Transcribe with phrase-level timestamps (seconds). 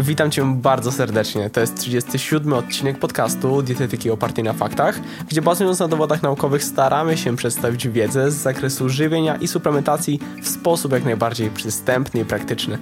[0.00, 1.50] Witam Cię bardzo serdecznie.
[1.50, 7.16] To jest 37 odcinek podcastu Dietetyki opartej na faktach, gdzie bazując na dowodach naukowych staramy
[7.16, 12.78] się przedstawić wiedzę z zakresu żywienia i suplementacji w sposób jak najbardziej przystępny i praktyczny.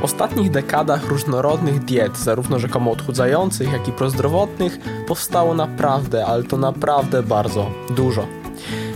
[0.00, 6.56] W ostatnich dekadach różnorodnych diet, zarówno rzekomo odchudzających, jak i prozdrowotnych, powstało naprawdę, ale to
[6.56, 8.41] naprawdę bardzo dużo.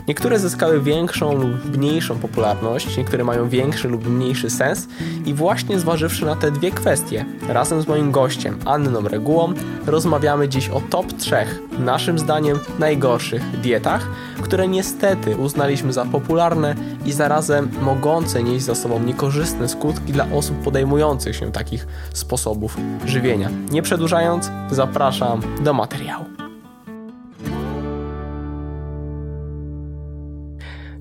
[0.08, 4.88] Niektóre zyskały większą lub mniejszą popularność, niektóre mają większy lub mniejszy sens
[5.24, 9.52] i właśnie zważywszy na te dwie kwestie, razem z moim gościem Anną Regułą
[9.86, 11.36] rozmawiamy dziś o top 3
[11.78, 14.08] naszym zdaniem najgorszych dietach,
[14.42, 16.74] które niestety uznaliśmy za popularne
[17.06, 23.50] i zarazem mogące nieść za sobą niekorzystne skutki dla osób podejmujących się takich sposobów żywienia.
[23.70, 26.35] Nie przedłużając, zapraszam do materiału.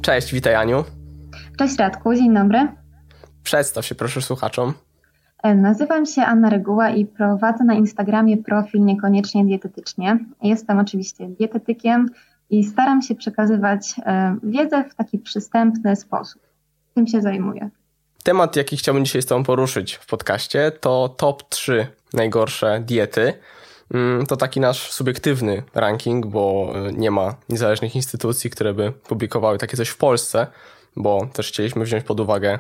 [0.06, 0.84] Cześć, witaj Aniu.
[1.58, 2.68] Cześć Radku, dzień dobry.
[3.44, 4.74] Przedstaw się proszę słuchaczom.
[5.44, 10.20] E, nazywam się Anna Reguła i prowadzę na Instagramie profil Niekoniecznie Dietetycznie.
[10.42, 12.10] Jestem oczywiście dietetykiem
[12.50, 16.42] i staram się przekazywać e, wiedzę w taki przystępny sposób.
[16.96, 17.70] Tym się zajmuję.
[18.24, 23.34] Temat, jaki chciałbym dzisiaj z Tobą poruszyć w podcaście, to top 3 najgorsze diety.
[23.94, 29.58] Mm, to taki nasz subiektywny ranking, bo y, nie ma niezależnych instytucji, które by publikowały
[29.58, 30.48] takie coś w Polsce,
[30.96, 32.60] bo też chcieliśmy wziąć pod uwagę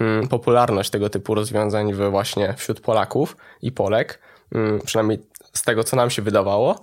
[0.00, 4.18] mm, popularność tego typu rozwiązań właśnie wśród Polaków i Polek,
[4.52, 5.18] mm, przynajmniej
[5.52, 6.80] z tego, co nam się wydawało.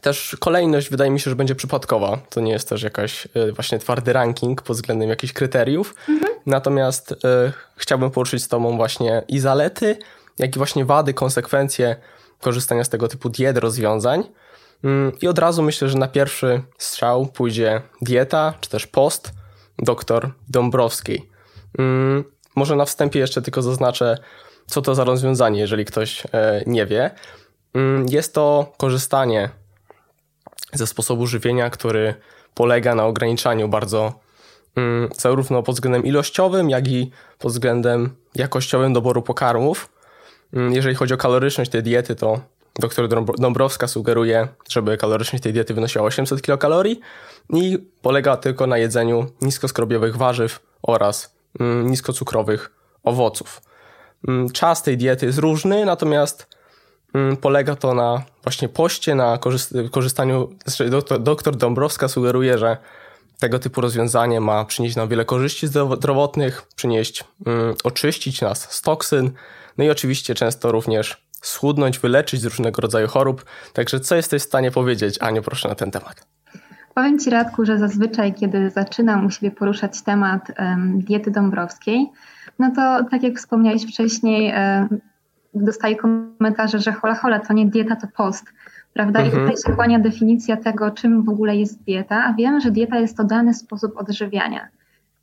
[0.00, 2.18] Też kolejność wydaje mi się, że będzie przypadkowa.
[2.30, 5.94] To nie jest też jakaś y, właśnie twardy ranking pod względem jakichś kryteriów.
[6.08, 6.32] Mhm.
[6.46, 7.16] Natomiast y,
[7.76, 9.98] chciałbym poruszyć z Tobą właśnie i zalety,
[10.38, 11.96] jak i właśnie wady, konsekwencje
[12.40, 14.24] korzystania z tego typu diet, rozwiązań.
[14.84, 19.32] Mm, I od razu myślę, że na pierwszy strzał pójdzie dieta, czy też post
[19.78, 21.30] dr Dąbrowskiej.
[21.78, 22.24] Mm,
[22.56, 24.18] może na wstępie jeszcze tylko zaznaczę,
[24.66, 27.10] co to za rozwiązanie, jeżeli ktoś e, nie wie.
[27.74, 29.48] Mm, jest to korzystanie
[30.72, 32.14] ze sposobu żywienia, który
[32.54, 34.26] polega na ograniczaniu bardzo
[35.18, 39.88] zarówno pod względem ilościowym, jak i pod względem jakościowym doboru pokarmów.
[40.52, 42.40] Mm, jeżeli chodzi o kaloryczność tej diety, to
[42.78, 43.08] dr
[43.38, 47.00] Dąbrowska sugeruje, żeby kaloryczność tej diety wynosiła 800 kilokalorii
[47.52, 52.70] i polega tylko na jedzeniu niskoskrobiowych warzyw oraz mm, niskocukrowych
[53.02, 53.62] owoców.
[54.28, 56.56] Mm, czas tej diety jest różny, natomiast
[57.40, 59.38] polega to na właśnie poście, na
[59.90, 60.48] korzystaniu.
[60.90, 62.76] Doktor, doktor Dąbrowska sugeruje, że
[63.38, 67.24] tego typu rozwiązanie ma przynieść nam wiele korzyści zdrowotnych, przynieść,
[67.84, 69.30] oczyścić nas z toksyn,
[69.78, 73.44] no i oczywiście często również schudnąć, wyleczyć z różnego rodzaju chorób.
[73.72, 76.26] Także co jesteś w stanie powiedzieć, Aniu, proszę na ten temat?
[76.94, 82.06] Powiem Ci, Radku, że zazwyczaj, kiedy zaczynam u siebie poruszać temat um, diety dąbrowskiej,
[82.58, 85.00] no to tak jak wspomniałeś wcześniej, um,
[85.54, 88.44] dostaję komentarze, że hola hola, to nie dieta, to post.
[88.92, 89.20] Prawda?
[89.20, 89.36] Mhm.
[89.36, 92.98] I tutaj się kłania definicja tego, czym w ogóle jest dieta, a wiem, że dieta
[92.98, 94.68] jest to dany sposób odżywiania.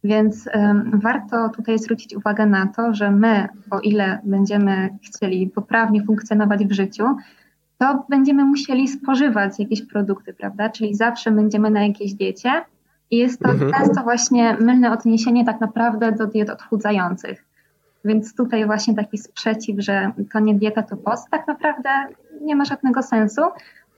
[0.03, 0.49] Więc
[0.93, 6.71] warto tutaj zwrócić uwagę na to, że my, o ile będziemy chcieli poprawnie funkcjonować w
[6.71, 7.03] życiu,
[7.77, 10.69] to będziemy musieli spożywać jakieś produkty, prawda?
[10.69, 12.51] Czyli zawsze będziemy na jakiejś diecie
[13.11, 13.71] i jest to mhm.
[13.71, 17.45] często właśnie mylne odniesienie tak naprawdę do diet odchudzających.
[18.05, 21.89] Więc tutaj właśnie taki sprzeciw, że to nie dieta, to post, tak naprawdę
[22.41, 23.41] nie ma żadnego sensu.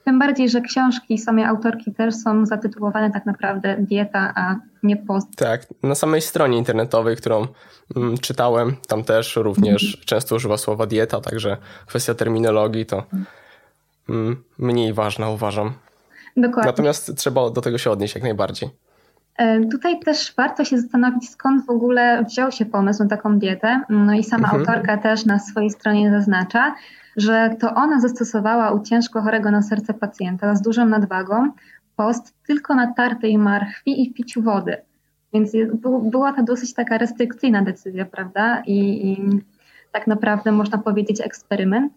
[0.06, 5.28] Tym bardziej, że książki samej autorki też są zatytułowane tak naprawdę dieta, a nie post.
[5.36, 7.48] Tak, na samej stronie internetowej, którą
[7.96, 10.06] mm, czytałem, tam też również mhm.
[10.06, 13.04] często używa słowa dieta, także kwestia terminologii to
[14.10, 15.74] mm, mniej ważna uważam.
[16.38, 16.72] Dokładnie.
[16.72, 18.70] Natomiast trzeba do tego się odnieść jak najbardziej.
[19.38, 23.82] E, tutaj też warto się zastanowić, skąd w ogóle wziął się pomysł na taką dietę.
[23.90, 24.62] No i sama mhm.
[24.62, 26.76] autorka też na swojej stronie zaznacza,
[27.18, 31.52] że to ona zastosowała u ciężko chorego na serce pacjenta z dużą nadwagą
[31.96, 34.78] post tylko na tartej marchwi i w piciu wody.
[35.34, 35.52] Więc
[36.04, 38.64] była to dosyć taka restrykcyjna decyzja, prawda?
[38.66, 39.42] I, i
[39.92, 41.94] tak naprawdę można powiedzieć eksperyment.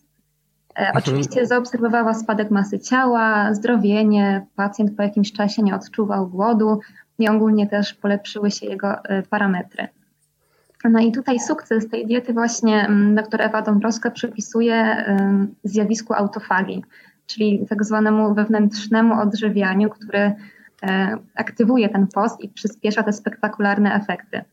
[0.75, 0.97] E, mhm.
[0.97, 6.81] Oczywiście zaobserwowała spadek masy ciała, zdrowienie, pacjent po jakimś czasie nie odczuwał głodu
[7.19, 9.89] i ogólnie też polepszyły się jego e, parametry.
[10.85, 15.05] No i tutaj sukces tej diety właśnie mm, dr Ewa Dąbrowska przypisuje
[15.65, 16.85] zjawisku autofagii,
[17.27, 20.35] czyli tak zwanemu wewnętrznemu odżywianiu, które
[21.35, 24.45] aktywuje ten post i przyspiesza te spektakularne efekty.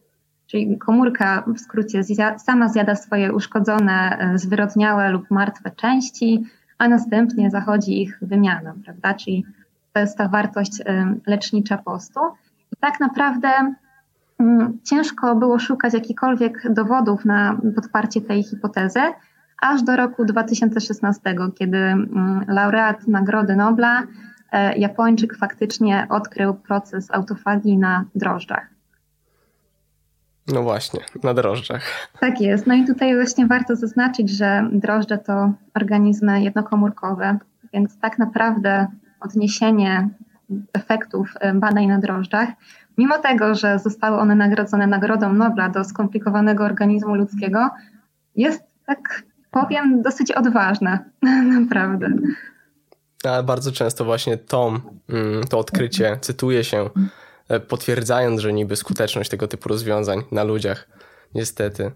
[0.47, 2.01] Czyli komórka w skrócie
[2.38, 6.44] sama zjada swoje uszkodzone, e, zwyrodniałe lub martwe części,
[6.77, 9.13] a następnie zachodzi ich wymiana, prawda?
[9.13, 9.45] Czyli
[9.94, 10.81] to jest ta wartość
[11.27, 12.19] lecznicza postu.
[12.80, 13.50] Tak naprawdę
[14.39, 19.01] mm, ciężko było szukać jakichkolwiek dowodów na podparcie tej hipotezy,
[19.62, 24.04] aż do roku 2016, kiedy mm, laureat Nagrody Nobla,
[24.51, 28.75] e, Japończyk, faktycznie odkrył proces autofagii na drożdżach.
[30.48, 32.10] No właśnie, na drożdżach.
[32.19, 32.68] Tak jest.
[32.68, 37.38] No i tutaj właśnie warto zaznaczyć, że drożdże to organizmy jednokomórkowe,
[37.74, 38.88] więc tak naprawdę
[39.19, 40.10] odniesienie
[40.74, 42.50] efektów e, badań na drożdżach,
[42.97, 47.69] mimo tego, że zostały one nagrodzone Nagrodą Nobla do skomplikowanego organizmu ludzkiego,
[48.36, 51.00] jest, tak powiem, dosyć odważne,
[51.59, 52.09] naprawdę.
[53.24, 56.89] Ale bardzo często właśnie to, mm, to odkrycie cytuje się,
[57.50, 60.88] e, potwierdzając, że niby skuteczność tego typu rozwiązań na ludziach,
[61.36, 61.91] niestety.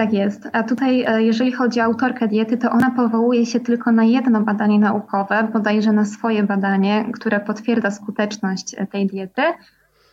[0.00, 0.48] Tak jest.
[0.52, 4.40] A tutaj, e, jeżeli chodzi o autorkę diety, to ona powołuje się tylko na jedno
[4.40, 9.42] badanie naukowe, bodajże na swoje badanie, które potwierdza skuteczność e, tej diety.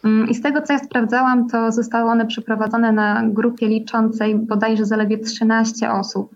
[0.04, 4.86] Mm, I z tego, co ja sprawdzałam, to zostały one przeprowadzone na grupie liczącej bodajże
[4.86, 6.36] zaledwie 13 osób.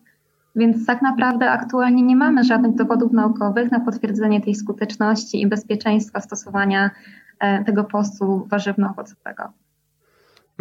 [0.55, 6.21] Więc tak naprawdę aktualnie nie mamy żadnych dowodów naukowych na potwierdzenie tej skuteczności i bezpieczeństwa
[6.21, 6.91] stosowania
[7.39, 9.43] e, tego postu warzywno-owocowego.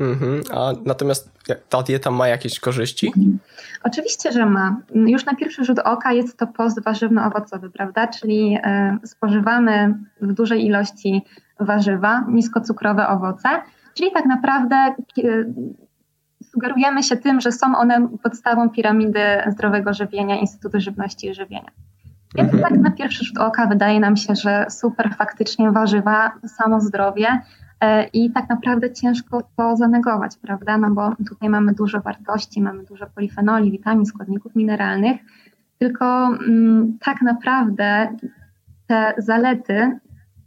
[0.00, 0.42] Mhm.
[0.52, 1.30] A natomiast
[1.68, 3.12] ta dieta ma jakieś korzyści?
[3.84, 4.76] Oczywiście, że ma.
[4.94, 8.06] Już na pierwszy rzut oka jest to post warzywno-owocowy, prawda?
[8.06, 11.22] Czyli e, spożywamy w dużej ilości
[11.60, 13.48] warzywa, niskocukrowe owoce,
[13.94, 14.94] czyli tak naprawdę e,
[16.44, 21.70] sugerujemy się tym, że są one podstawą piramidy zdrowego żywienia Instytutu Żywności i Żywienia.
[22.34, 22.72] Więc mhm.
[22.72, 27.40] tak na pierwszy rzut oka wydaje nam się, że super faktycznie warzywa, samo zdrowie
[28.12, 30.78] i tak naprawdę ciężko to zanegować, prawda?
[30.78, 35.20] No bo tutaj mamy dużo wartości, mamy dużo polifenoli, witamin, składników mineralnych,
[35.78, 38.16] tylko mm, tak naprawdę
[38.86, 39.98] te zalety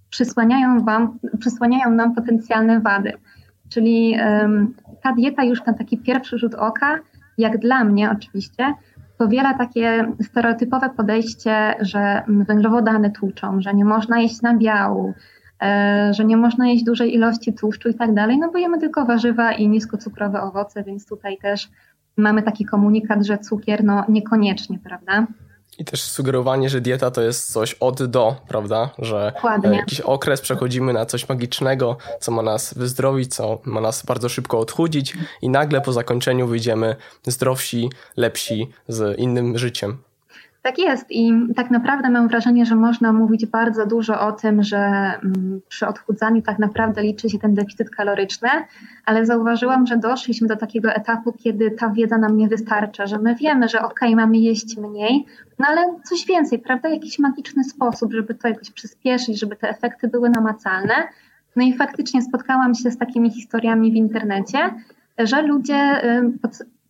[0.10, 3.14] przysłaniają, wam, przysłaniają nam potencjalne wady.
[3.70, 4.18] Czyli
[5.04, 7.00] ta dieta już na taki pierwszy rzut oka,
[7.38, 8.74] jak dla mnie oczywiście,
[9.18, 15.14] powiela takie stereotypowe podejście, że węglowodany tłuczą, że nie można jeść nabiału, e,
[16.12, 19.52] że nie można jeść dużej ilości tłuszczu i tak dalej, no bo jemy tylko warzywa
[19.52, 21.70] i niskocukrowe owoce, więc tutaj też
[22.18, 25.28] mamy taki komunikat, że cukier no niekoniecznie, prawda?
[25.80, 28.90] I też sugerowanie, że dieta to jest coś od do, prawda?
[29.00, 29.78] Że Dokładnie.
[29.78, 34.60] jakiś okres przechodzimy na coś magicznego, co ma nas wyzdrowić, co ma nas bardzo szybko
[34.60, 39.98] odchudzić i nagle po zakończeniu wyjdziemy zdrowsi, lepsi, z innym życiem.
[40.64, 44.78] Tak jest i tak naprawdę mam wrażenie, że można mówić bardzo dużo o tym, że
[44.78, 48.50] mm, przy odchudzaniu tak naprawdę liczy się ten deficyt kaloryczny,
[49.06, 53.36] ale zauważyłam, że doszliśmy do takiego etapu, kiedy ta wiedza nam nie wystarcza, że my
[53.36, 55.26] wiemy, że ok, mamy jeść mniej,
[55.60, 56.90] no ale coś więcej, prawda?
[56.90, 60.94] Jakiś magiczny sposób, żeby to jakoś przyspieszyć, żeby te efekty były namacalne.
[61.56, 64.58] No i faktycznie spotkałam się z takimi historiami w internecie,
[65.20, 66.02] że ludzie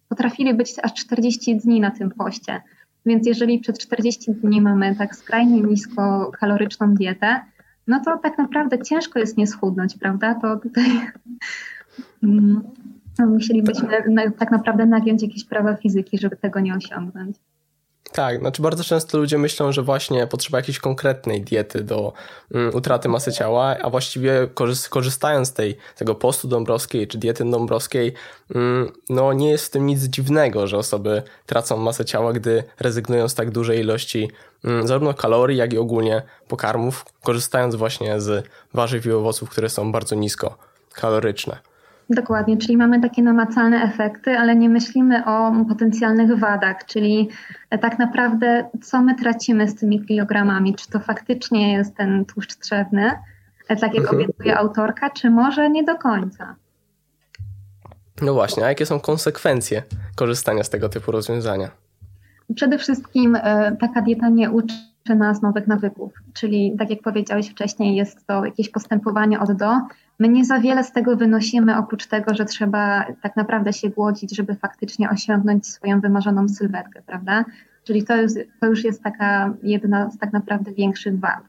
[0.10, 2.62] potrafili być aż 40 dni na tym poście.
[3.06, 7.42] Więc jeżeli przez 40 dni mamy tak skrajnie niskokaloryczną dietę,
[7.88, 10.36] no to tak naprawdę ciężko jest nie schudnąć, prawda?
[10.36, 10.86] To tutaj
[12.24, 12.62] mm,
[13.20, 13.88] musielibyśmy
[14.38, 17.38] tak naprawdę nagiąć jakieś prawa fizyki, żeby tego nie osiągnąć.
[18.13, 22.13] Tak, znaczy bardzo często ludzie myślą, że właśnie potrzeba jakiejś konkretnej diety do
[22.51, 24.48] um, utraty masy ciała, a właściwie
[24.89, 28.13] korzystając z tej, tego postu dąbrowskiej czy diety dąbrowskiej,
[28.56, 33.27] um, no nie jest w tym nic dziwnego, że osoby tracą masę ciała, gdy rezygnują
[33.29, 34.32] z tak dużej ilości
[34.63, 39.91] um, zarówno kalorii, jak i ogólnie pokarmów, korzystając właśnie z warzyw i owoców, które są
[39.91, 40.58] bardzo nisko
[40.93, 41.73] kaloryczne.
[42.10, 47.29] Dokładnie, czyli mamy takie namacalne efekty, ale nie myślimy o potencjalnych wadach, czyli
[47.81, 50.75] tak naprawdę co my tracimy z tymi kilogramami?
[50.75, 53.12] Czy to faktycznie jest ten tłuszcz trzewny,
[53.67, 54.15] tak jak mhm.
[54.15, 56.55] obiecuje autorka, czy może nie do końca?
[58.22, 59.83] No właśnie, a jakie są konsekwencje
[60.15, 61.69] korzystania z tego typu rozwiązania?
[62.55, 64.75] Przede wszystkim e, taka dieta nie uczy
[65.10, 69.79] nas nowych nawyków, czyli tak jak powiedziałeś wcześniej, jest to jakieś postępowanie od do,
[70.19, 74.36] My nie za wiele z tego wynosimy, oprócz tego, że trzeba tak naprawdę się głodzić,
[74.36, 77.45] żeby faktycznie osiągnąć swoją wymarzoną sylwetkę, prawda?
[77.83, 81.39] Czyli to już, to już jest taka jedna z tak naprawdę większych wad.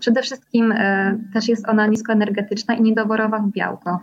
[0.00, 4.00] Przede wszystkim e, też jest ona niskoenergetyczna i niedoborowa w białko.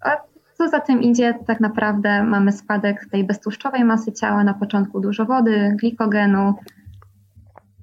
[0.00, 0.16] A
[0.58, 5.24] co za tym idzie, tak naprawdę mamy spadek tej beztłuszczowej masy ciała, na początku dużo
[5.24, 6.54] wody, glikogenu.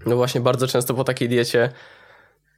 [0.05, 1.69] No właśnie, bardzo często po takiej diecie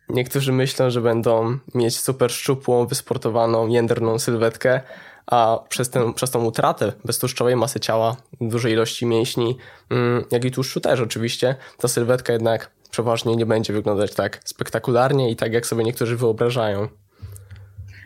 [0.10, 4.82] Niektórzy myślą, że będą mieć super szczupłą, wysportowaną, jędrną sylwetkę,
[5.26, 9.58] a przez, tę, przez tą utratę beztłuszczowej masy ciała, dużej ilości mięśni,
[9.90, 15.32] mm, jak i tłuszczu też oczywiście, ta sylwetka jednak przeważnie nie będzie wyglądać tak spektakularnie
[15.32, 16.88] i tak, jak sobie niektórzy wyobrażają.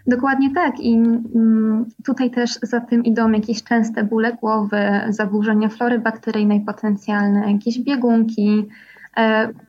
[0.07, 0.79] Dokładnie tak.
[0.79, 4.77] I mm, tutaj też za tym idą jakieś częste bóle głowy,
[5.09, 8.67] zaburzenia flory bakteryjnej potencjalne, jakieś biegunki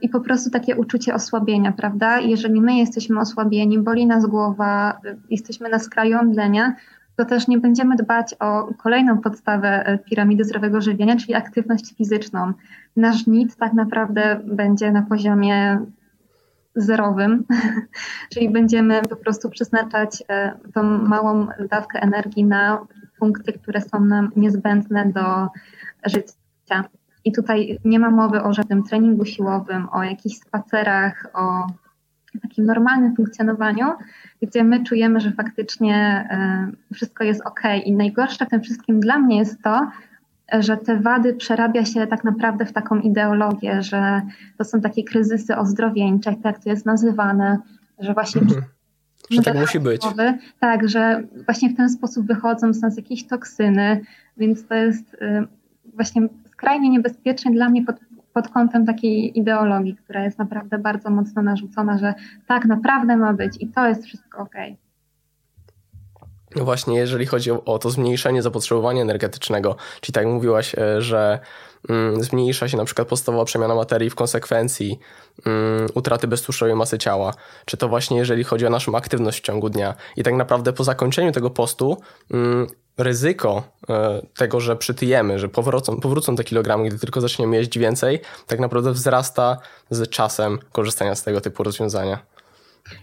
[0.01, 2.21] i po prostu takie uczucie osłabienia, prawda?
[2.21, 5.01] Jeżeli my jesteśmy osłabieni, boli nas głowa,
[5.31, 6.75] jesteśmy na skraju omdlenia,
[7.19, 12.53] to też nie będziemy dbać o kolejną podstawę e, piramidy zdrowego żywienia, czyli aktywność fizyczną.
[12.97, 15.79] Nasz NIT tak naprawdę będzie na poziomie
[16.75, 17.45] zerowym,
[18.33, 22.87] czyli będziemy po prostu przeznaczać e, tą małą dawkę energii na
[23.19, 25.49] funkcje, które są nam niezbędne do
[26.07, 26.85] życia.
[27.29, 31.67] I tutaj nie ma mowy o żadnym treningu siłowym, o jakichś spacerach, o
[32.43, 33.87] takim normalnym funkcjonowaniu,
[34.43, 37.61] gdzie my czujemy, że faktycznie e, wszystko jest ok.
[37.85, 39.91] I najgorsze w tym wszystkim dla mnie jest to,
[40.61, 44.23] że te wady przerabia się tak naprawdę w taką ideologię, że
[44.59, 47.59] to są takie kryzysy ozdrowieńcze, tak to jest nazywane,
[47.99, 48.41] że właśnie.
[48.41, 48.63] Mhm.
[49.31, 50.03] Że tak musi być.
[50.61, 54.01] Tak, że właśnie w ten sposób wychodzą z nas jakieś toksyny,
[54.37, 55.47] więc to jest y,
[55.95, 57.97] właśnie skrajnie niebezpieczne dla mnie pod,
[58.33, 62.15] pod kątem takiej ideologii, która jest naprawdę bardzo mocno narzucona, że
[62.47, 64.55] tak naprawdę ma być i to jest wszystko ok.
[66.57, 71.39] No właśnie, jeżeli chodzi o, to zmniejszenie zapotrzebowania energetycznego, czyli tak mówiłaś, e, że
[71.89, 74.99] mm, zmniejsza się na przykład podstawowa przemiana materii w konsekwencji
[75.47, 77.35] mm, utraty beztłuszczowej masy ciała,
[77.65, 79.95] czy to właśnie jeżeli chodzi o naszą aktywność w ciągu dnia.
[80.17, 81.97] I tak naprawdę po zakończeniu tego postu
[82.31, 82.67] mm,
[82.99, 88.21] ryzyko e, tego, że przytyjemy, że powrócą, powrócą te kilogramy, gdy tylko zaczniemy jeść więcej,
[88.47, 89.59] tak naprawdę wzrasta
[89.91, 92.19] z czasem korzystania z tego typu rozwiązania.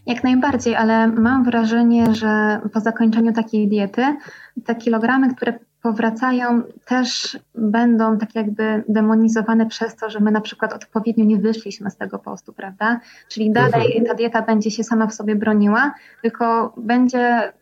[0.06, 4.18] Jak najbardziej, ale mam wrażenie, że po zakończeniu takiej diety
[4.66, 10.74] te kilogramy, które powracają, też będą tak jakby demonizowane przez to, że my na przykład
[10.74, 13.00] odpowiednio nie wyszliśmy z tego postu, prawda?
[13.30, 14.06] Czyli dalej mhm.
[14.06, 17.54] ta dieta będzie się sama w sobie broniła, tylko będzie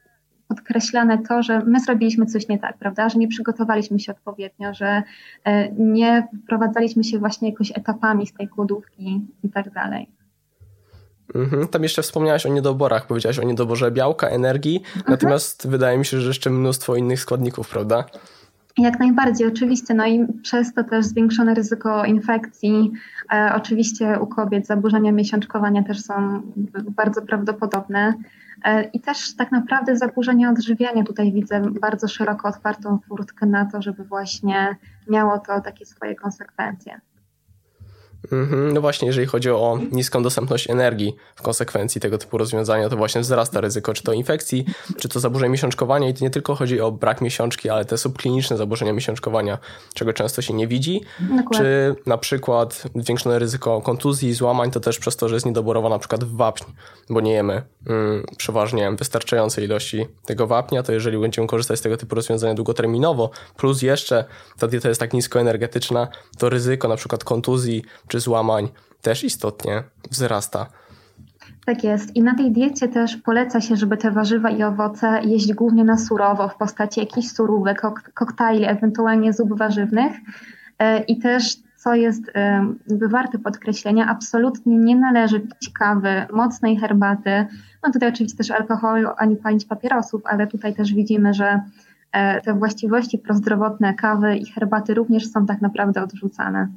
[0.56, 3.10] podkreślane to, że my zrobiliśmy coś nie tak, prawda?
[3.10, 5.04] Że nie przygotowaliśmy się odpowiednio, że
[5.44, 10.10] e, nie wprowadzaliśmy się właśnie jakoś etapami z tej głodówki i tak dalej.
[11.36, 11.68] Mhm.
[11.68, 15.04] Tam jeszcze wspomniałaś o niedoborach, powiedziałaś o niedoborze białka, energii, mhm.
[15.08, 18.06] natomiast wydaje mi się, że jeszcze mnóstwo innych składników, prawda?
[18.78, 19.94] Jak najbardziej, oczywiście.
[19.94, 22.92] No i przez to też zwiększone ryzyko infekcji.
[23.34, 26.42] E, oczywiście u kobiet zaburzenia miesiączkowania też są
[26.96, 28.14] bardzo prawdopodobne.
[28.64, 31.04] E, I też tak naprawdę zaburzenia odżywiania.
[31.04, 34.76] Tutaj widzę bardzo szeroko otwartą furtkę na to, żeby właśnie
[35.10, 37.02] miało to takie swoje konsekwencje.
[38.32, 38.74] Mhm.
[38.74, 43.22] No właśnie, jeżeli chodzi o niską dostępność energii w konsekwencji tego typu rozwiązania, to właśnie
[43.22, 44.66] wzrasta ryzyko czy to infekcji,
[45.00, 48.58] czy to zaburzeń miesiączkowania i to nie tylko chodzi o brak miesiączki, ale te subkliniczne
[48.58, 49.58] zaburzenia miesiączkowania,
[49.94, 51.58] czego często się nie widzi, Dokładnie.
[51.58, 56.00] czy na przykład zwiększone ryzyko kontuzji, złamań, to też przez to, że jest niedoborowa na
[56.00, 56.64] przykład wapń,
[57.10, 61.98] bo nie jemy mm, przeważnie wystarczającej ilości tego wapnia, to jeżeli będziemy korzystać z tego
[61.98, 64.26] typu rozwiązania długoterminowo, plus jeszcze
[64.60, 67.84] ta dieta jest tak niskoenergetyczna, to ryzyko na przykład kontuzji
[68.14, 68.68] czy złamań
[69.02, 70.66] też istotnie wzrasta.
[71.66, 72.16] Tak jest.
[72.16, 75.98] I na tej diecie też poleca się, żeby te warzywa i owoce jeść głównie na
[75.98, 80.14] surowo, w postaci jakichś surówek, kok koktajli, ewentualnie zup warzywnych.
[80.80, 82.32] E, I też, co jest
[82.88, 87.46] jakby warte podkreślenia, absolutnie nie należy pić kawy, mocnej herbaty.
[87.84, 91.62] No tutaj oczywiście też alkoholu, ani palić papierosów, ale tutaj też widzimy, że
[92.12, 96.68] e, te właściwości prozdrowotne kawy i herbaty również są tak naprawdę odrzucane.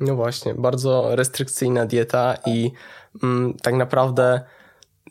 [0.00, 2.72] No właśnie, bardzo restrykcyjna dieta i
[3.22, 4.40] mm, tak naprawdę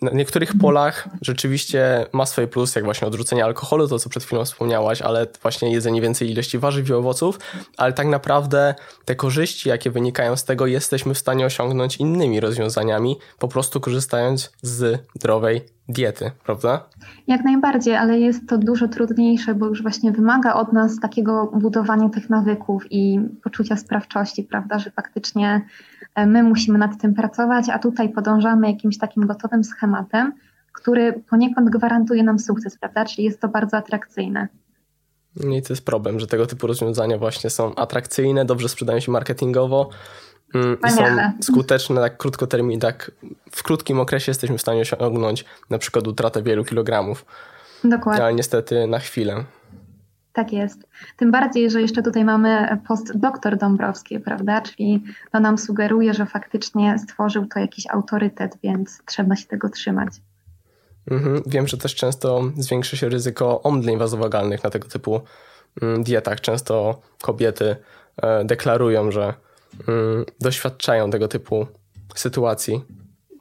[0.03, 4.45] na niektórych polach rzeczywiście ma swoje plusy, jak właśnie odrzucenie alkoholu, to co przed chwilą
[4.45, 7.39] wspomniałaś, ale właśnie jedzenie więcej ilości warzyw i owoców,
[7.77, 13.17] ale tak naprawdę te korzyści, jakie wynikają z tego, jesteśmy w stanie osiągnąć innymi rozwiązaniami,
[13.39, 16.85] po prostu korzystając z zdrowej diety, prawda?
[17.27, 22.09] Jak najbardziej, ale jest to dużo trudniejsze, bo już właśnie wymaga od nas takiego budowania
[22.09, 25.61] tych nawyków i poczucia sprawczości, prawda, że faktycznie
[26.15, 30.33] my musimy nad tym pracować, a tutaj podążamy jakimś takim gotowym schematem,
[30.73, 34.47] który poniekąd gwarantuje nam sukces, prawda, czyli jest to bardzo atrakcyjne.
[35.35, 39.11] No I to jest problem, że tego typu rozwiązania właśnie są atrakcyjne, dobrze sprzedają się
[39.11, 39.89] marketingowo,
[40.53, 41.03] Mm, i są
[41.41, 43.11] skuteczne tak krótkotermin, tak
[43.51, 47.25] w krótkim okresie jesteśmy w stanie osiągnąć na przykład utratę wielu kilogramów.
[47.83, 48.23] Dokładnie.
[48.23, 49.43] Ale niestety na chwilę.
[50.33, 50.87] Tak jest.
[51.17, 54.61] Tym bardziej, że jeszcze tutaj mamy post doktor Dąbrowski, prawda?
[54.61, 60.13] Czyli to nam sugeruje, że faktycznie stworzył to jakiś autorytet, więc trzeba się tego trzymać.
[61.11, 61.41] Mhm.
[61.45, 65.21] Wiem, że też często zwiększy się ryzyko omdleń wazowagalnych na tego typu
[65.81, 66.41] mm, dietach.
[66.41, 67.75] Często kobiety
[68.21, 69.33] e, deklarują, że
[69.89, 71.67] Y, doświadczają tego typu
[72.15, 72.85] sytuacji.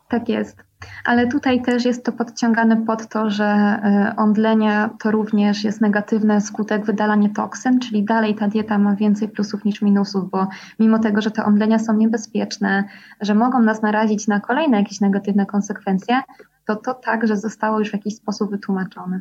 [0.09, 0.57] Tak jest.
[1.05, 6.41] Ale tutaj też jest to podciągane pod to, że e, omdlenie to również jest negatywny
[6.41, 10.47] skutek wydalania toksyn, czyli dalej ta dieta ma więcej plusów niż minusów, bo
[10.79, 12.85] mimo tego, że te omdlenia są niebezpieczne,
[13.21, 16.23] że mogą nas narazić na kolejne jakieś negatywne konsekwencje,
[16.67, 19.21] to to także zostało już w jakiś sposób wytłumaczone.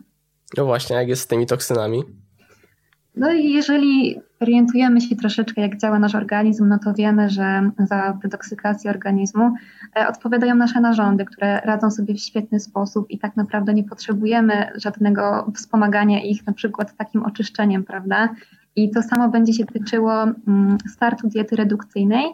[0.58, 2.04] No właśnie, jak jest z tymi toksynami?
[3.16, 8.18] No i jeżeli orientujemy się troszeczkę, jak działa nasz organizm, no to wiemy, że za
[8.24, 9.54] detoksykację organizmu
[9.96, 14.72] e, odpowiadają nasze narządy, które radzą sobie w świetny sposób i tak naprawdę nie potrzebujemy
[14.76, 18.30] żadnego wspomagania ich, na przykład takim oczyszczeniem, prawda?
[18.76, 22.26] I to samo będzie się tyczyło mm, startu diety redukcyjnej,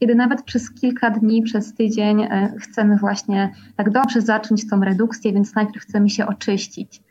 [0.00, 5.32] kiedy nawet przez kilka dni, przez tydzień e, chcemy właśnie tak dobrze zacząć tą redukcję,
[5.32, 7.02] więc najpierw chcemy się oczyścić.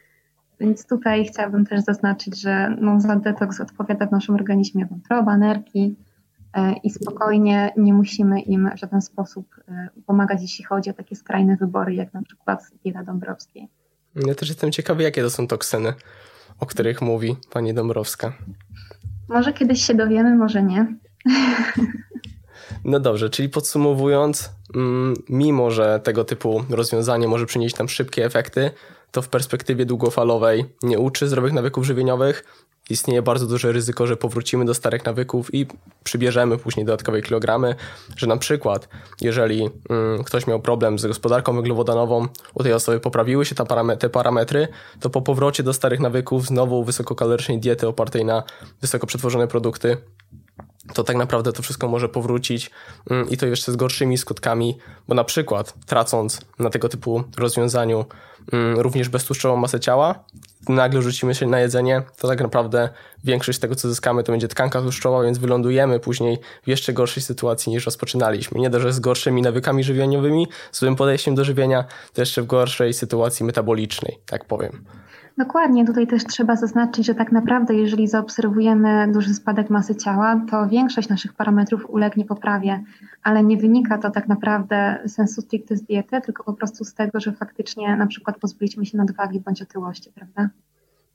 [0.60, 5.96] Więc tutaj chciałabym też zaznaczyć, że no, za detoks odpowiada w naszym organizmie wątroba, nerki
[6.54, 11.16] e, i spokojnie nie musimy im w żaden sposób e, pomagać, jeśli chodzi o takie
[11.16, 13.68] skrajne wybory, jak na przykład dieta Dąbrowskiej.
[14.28, 15.94] Ja też jestem ciekawy, jakie to są toksyny,
[16.60, 18.34] o których mówi pani Dąbrowska.
[19.30, 20.96] Może kiedyś się dowiemy, może nie.
[22.86, 28.72] No dobrze, czyli podsumowując, mm, mimo że tego typu rozwiązanie może przynieść nam szybkie efekty,
[29.12, 32.44] to w perspektywie długofalowej nie uczy zdrowych nawyków żywieniowych.
[32.90, 35.68] Istnieje bardzo duże ryzyko, że powrócimy do starych nawyków i
[36.04, 37.76] przybierzemy później dodatkowe kilogramy,
[38.18, 38.90] że na przykład
[39.22, 43.56] jeżeli mm, ktoś miał problem z gospodarką węglowodanową, u tej osoby poprawiły się
[44.00, 44.68] te parametry,
[45.00, 48.44] to po powrocie do starych nawyków znowu wysokokalorycznej diety opartej na
[48.82, 49.98] wysoko przetworzone produkty
[50.94, 52.72] to tak naprawdę to wszystko może powrócić
[53.10, 58.06] mm, i to jeszcze z gorszymi skutkami, bo na przykład tracąc na tego typu rozwiązaniu
[58.76, 60.24] również beztłuszczową masę ciała,
[60.70, 62.90] nagle rzucimy się na jedzenie, to tak naprawdę
[63.24, 67.72] większość tego, co zyskamy, to będzie tkanka tłuszczowa, więc wylądujemy później w jeszcze gorszej sytuacji
[67.72, 68.60] niż rozpoczynaliśmy.
[68.60, 73.46] Nie dość, z gorszymi nawykami żywieniowymi, złym podejściem do żywienia, to jeszcze w gorszej sytuacji
[73.46, 74.86] metabolicznej, tak powiem.
[75.38, 80.68] Dokładnie, tutaj też trzeba zaznaczyć, że tak naprawdę, jeżeli zaobserwujemy duży spadek masy ciała, to
[80.68, 82.84] większość naszych parametrów ulegnie poprawie,
[83.24, 87.20] ale nie wynika to tak naprawdę sensu stricte z diety, tylko po prostu z tego,
[87.20, 90.50] że faktycznie na przykład pozbyliśmy się nadwagi bądź otyłości, prawda?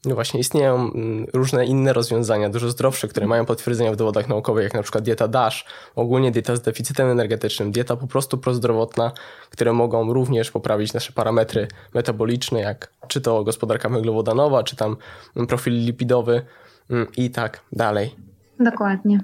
[0.05, 4.65] No właśnie, istnieją mm, różne inne rozwiązania, dużo zdrowsze, które mają potwierdzenia w dowodach naukowych,
[4.65, 5.65] jak na przykład dieta DASH,
[5.97, 9.13] ogólnie dieta z deficytem energetycznym, dieta po prostu prozdrowotna,
[9.51, 14.97] które mogą również poprawić nasze parametry metaboliczne, jak czy to gospodarka węglowodanowa, czy tam
[15.49, 16.43] profil lipidowy
[16.91, 18.15] mm, i tak dalej.
[18.61, 19.21] Dokładnie.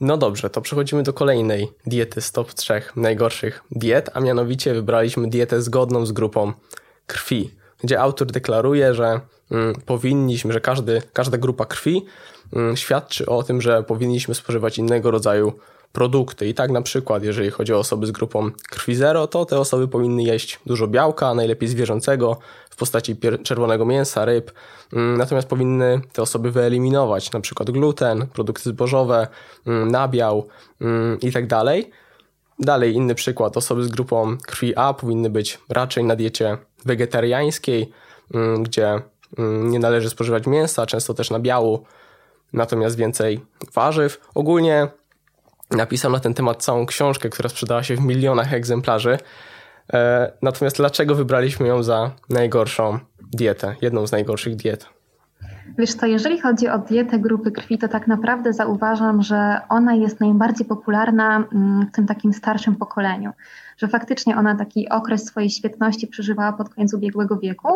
[0.00, 5.28] No dobrze, to przechodzimy do kolejnej diety z top 3 najgorszych diet, a mianowicie wybraliśmy
[5.28, 6.52] dietę zgodną z grupą
[7.06, 12.04] krwi, gdzie autor deklaruje, że Mm, powinniśmy, że każdy, każda grupa krwi
[12.52, 15.52] mm, świadczy o tym, że powinniśmy spożywać innego rodzaju
[15.92, 16.48] produkty.
[16.48, 19.88] I tak na przykład, jeżeli chodzi o osoby z grupą krwi zero, to te osoby
[19.88, 22.38] powinny jeść dużo białka, najlepiej zwierzęcego
[22.70, 24.52] w postaci czerwonego mięsa, ryb.
[24.92, 29.28] Mm, natomiast powinny te osoby wyeliminować na przykład gluten, produkty zbożowe,
[29.86, 30.48] nabiał
[31.22, 31.90] i tak dalej.
[32.58, 37.92] Dalej inny przykład, osoby z grupą krwi A powinny być raczej na diecie wegetariańskiej,
[38.60, 39.00] gdzie
[39.38, 41.84] Mm, nie należy spożywać mięsa, często też nabiału,
[42.52, 43.40] natomiast więcej
[43.74, 44.20] warzyw.
[44.34, 44.88] Ogólnie
[45.70, 49.18] napisał na ten temat całą książkę, która sprzedała się w milionach egzemplarzy.
[49.92, 52.98] E, natomiast dlaczego wybraliśmy ją za najgorszą
[53.32, 54.86] dietę, jedną z najgorszych diet?
[55.78, 60.20] Wiesz to jeżeli chodzi o dietę grupy krwi, to tak naprawdę zauważam, że ona jest
[60.20, 63.32] najbardziej popularna mm, w tym takim starszym pokoleniu.
[63.76, 67.68] Że faktycznie ona taki okres swojej świetności przeżywała pod koniec ubiegłego wieku,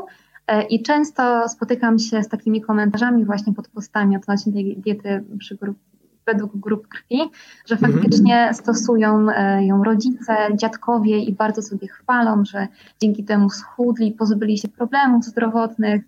[0.47, 5.25] E, I często spotykam się z takimi komentarzami właśnie pod postami odnośnie tej diety
[5.61, 5.79] grup,
[6.27, 7.19] według grup krwi,
[7.67, 7.93] że mhm.
[7.93, 12.69] faktycznie stosują e, ją rodzice, dziadkowie i bardzo sobie chwalą, że
[13.03, 16.05] dzięki temu schudli, pozbyli się problemów zdrowotnych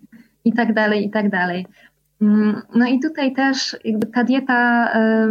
[0.47, 1.67] i tak dalej, i tak dalej.
[2.21, 5.27] Mm, no i tutaj też jakby ta dieta e,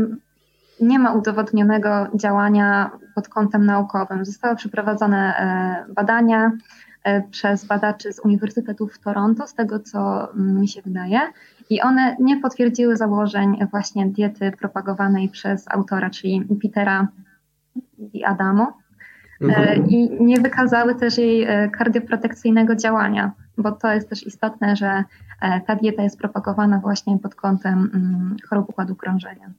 [0.81, 4.25] nie ma udowodnionego działania pod kątem naukowym.
[4.25, 5.35] Zostały przeprowadzone
[5.95, 6.53] badania,
[7.07, 11.21] E, przez badaczy z Uniwersytetu w Toronto, z tego co mm, mi się wydaje.
[11.71, 17.09] I one nie potwierdziły założeń właśnie diety propagowanej przez autora, czyli Petera
[18.13, 18.79] i Adamo.
[19.41, 19.89] E, mhm.
[19.89, 25.05] I nie wykazały też jej e, kardioprotekcyjnego działania, bo to jest też istotne, że
[25.67, 29.51] ta dieta jest propagowana właśnie pod kątem mm, chorób układu krążenia.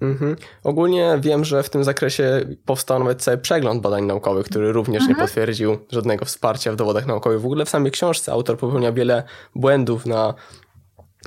[0.00, 0.36] Mhm.
[0.64, 5.18] Ogólnie wiem, że w tym zakresie powstał nawet cały przegląd badań naukowych, który również mhm.
[5.18, 7.40] nie potwierdził żadnego wsparcia w dowodach naukowych.
[7.40, 9.22] W ogóle w samej książce autor popełnia wiele
[9.54, 10.34] błędów na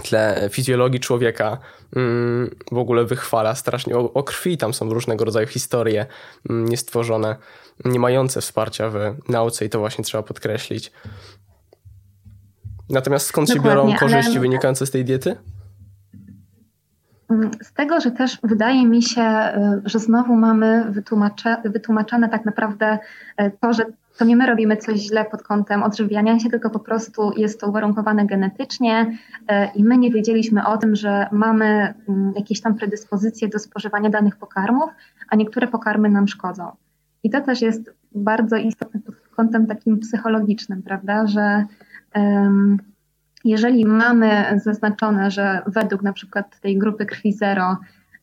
[0.02, 1.58] tle fizjologii człowieka
[1.96, 4.58] mm, w ogóle wychwala strasznie o, o krwi.
[4.58, 6.06] Tam są różnego rodzaju historie
[6.50, 7.36] mm, niestworzone,
[7.86, 8.98] nie mające wsparcia w
[9.30, 10.92] nauce i to właśnie trzeba podkreślić.
[12.90, 14.40] Natomiast skąd Dokładnie, się biorą korzyści ale...
[14.40, 15.36] wynikające z tej diety?
[17.30, 20.92] Mm, z tego, że też wydaje mi się, y, że znowu mamy
[21.66, 23.00] wytłumaczone tak naprawdę
[23.42, 23.86] y, to, że
[24.18, 27.68] to nie my robimy coś źle pod kątem odżywiania się, tylko po prostu jest to
[27.68, 33.48] uwarunkowane genetycznie y, i my nie wiedzieliśmy o tym, że mamy mm, jakieś tam predyspozycje
[33.48, 34.90] do spożywania danych pokarmów,
[35.30, 36.72] a niektóre pokarmy nam szkodzą.
[37.24, 41.66] I to też jest bardzo istotne pod kątem takim psychologicznym, prawda, że
[42.16, 42.78] um,
[43.44, 47.78] jeżeli mamy zaznaczone, że według na przykład tej grupy krwi zero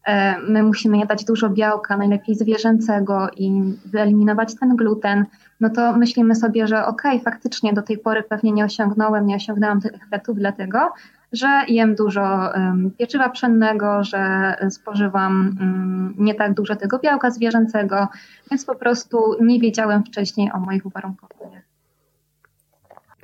[0.06, 5.24] e, my musimy jadać dużo białka, najlepiej zwierzęcego i wyeliminować ten gluten,
[5.60, 9.36] no to myślimy sobie, że okej, okay, faktycznie do tej pory pewnie nie osiągnąłem, nie
[9.36, 10.92] osiągnęłam tych efektów, dlatego
[11.32, 12.52] że jem dużo
[12.98, 18.08] pieczywa pszennego, że spożywam um, nie tak dużo tego białka zwierzęcego,
[18.50, 21.69] więc po prostu nie wiedziałem wcześniej o moich uwarunkowaniach.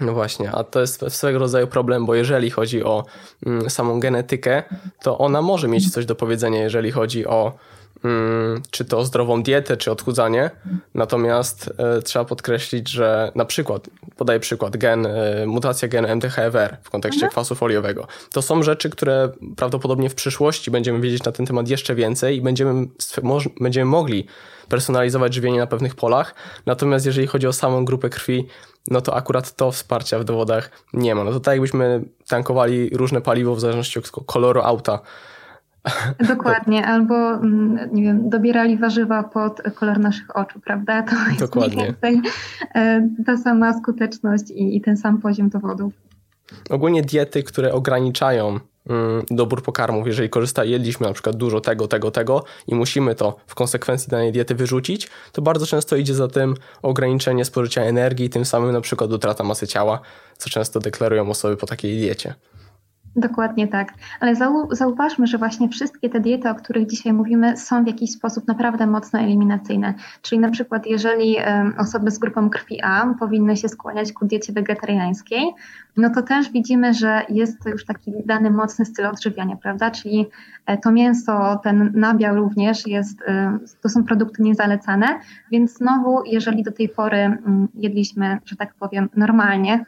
[0.00, 3.04] No właśnie, a to jest swego rodzaju problem, bo jeżeli chodzi o
[3.46, 4.62] mm, samą genetykę,
[5.02, 7.52] to ona może mieć coś do powiedzenia, jeżeli chodzi o
[8.04, 10.50] mm, czy to zdrową dietę, czy odchudzanie.
[10.94, 16.90] Natomiast y, trzeba podkreślić, że na przykład, podaję przykład, gen, y, mutacja genu MTHFR w
[16.90, 17.30] kontekście mhm.
[17.30, 18.06] kwasu foliowego.
[18.32, 22.40] To są rzeczy, które prawdopodobnie w przyszłości będziemy wiedzieć na ten temat jeszcze więcej i
[22.40, 22.86] będziemy,
[23.60, 24.26] będziemy mogli
[24.68, 26.34] personalizować żywienie na pewnych polach.
[26.66, 28.46] Natomiast jeżeli chodzi o samą grupę krwi,
[28.90, 31.24] no to akurat to wsparcia w dowodach nie ma.
[31.24, 34.98] No to tak jakbyśmy tankowali różne paliwo w zależności od koloru auta.
[36.28, 41.02] Dokładnie, albo mm, nie wiem, dobierali warzywa pod kolor naszych oczu, prawda?
[41.02, 41.94] To jest Dokładnie.
[42.74, 45.92] E, ta sama skuteczność i, i ten sam poziom dowodów.
[46.70, 48.60] Ogólnie diety, które ograniczają
[49.30, 53.54] dobór pokarmów, jeżeli korzysta, jedliśmy na przykład dużo tego, tego, tego i musimy to w
[53.54, 58.72] konsekwencji danej diety wyrzucić, to bardzo często idzie za tym ograniczenie spożycia energii, tym samym
[58.72, 60.00] na przykład utrata masy ciała,
[60.38, 62.34] co często deklarują osoby po takiej diecie.
[63.16, 63.92] Dokładnie tak.
[64.20, 64.34] Ale
[64.70, 68.86] zauważmy, że właśnie wszystkie te diety, o których dzisiaj mówimy, są w jakiś sposób naprawdę
[68.86, 69.94] mocno eliminacyjne.
[70.22, 71.36] Czyli na przykład, jeżeli
[71.78, 75.54] osoby z grupą krwi A powinny się skłaniać ku diecie wegetariańskiej,
[75.96, 79.90] no to też widzimy, że jest to już taki dany mocny styl odżywiania, prawda?
[79.90, 80.26] Czyli
[80.66, 85.06] e, to mięso, ten nabiał również jest, e, to są produkty niezalecane,
[85.50, 89.84] więc znowu, jeżeli do tej pory mm, jedliśmy, że tak powiem, normalnie,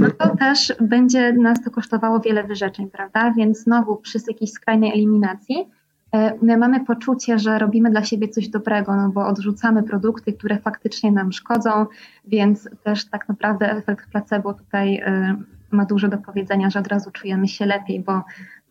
[0.00, 3.32] no to też będzie nas to kosztowało wiele wyrzeczeń, prawda?
[3.36, 5.68] Więc znowu przy jakiejś skrajnej eliminacji
[6.12, 10.58] e, my mamy poczucie, że robimy dla siebie coś dobrego, no bo odrzucamy produkty, które
[10.58, 11.86] faktycznie nam szkodzą,
[12.26, 15.36] więc też tak naprawdę efekt placebo tutaj e,
[15.70, 18.24] ma dużo do powiedzenia, że od razu czujemy się lepiej, bo